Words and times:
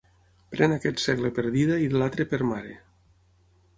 Pren 0.53 0.71
aquest 0.77 1.03
segle 1.03 1.31
per 1.39 1.45
dida 1.57 1.77
i 1.83 1.91
l'altre 1.97 2.29
per 2.33 2.41
mare. 2.53 2.75